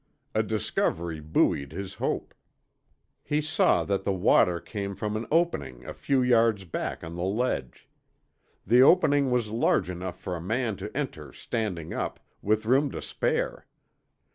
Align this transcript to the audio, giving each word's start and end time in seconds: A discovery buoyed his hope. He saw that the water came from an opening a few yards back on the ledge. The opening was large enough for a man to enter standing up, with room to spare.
A 0.33 0.41
discovery 0.41 1.19
buoyed 1.19 1.73
his 1.73 1.93
hope. 1.93 2.33
He 3.23 3.39
saw 3.39 3.83
that 3.83 4.03
the 4.03 4.11
water 4.11 4.59
came 4.59 4.95
from 4.95 5.15
an 5.15 5.27
opening 5.31 5.85
a 5.85 5.93
few 5.93 6.23
yards 6.23 6.63
back 6.65 7.03
on 7.03 7.15
the 7.15 7.21
ledge. 7.21 7.87
The 8.65 8.81
opening 8.81 9.29
was 9.29 9.51
large 9.51 9.91
enough 9.91 10.19
for 10.19 10.35
a 10.35 10.41
man 10.41 10.75
to 10.77 10.97
enter 10.97 11.31
standing 11.31 11.93
up, 11.93 12.19
with 12.41 12.65
room 12.65 12.89
to 12.93 12.99
spare. 13.03 13.67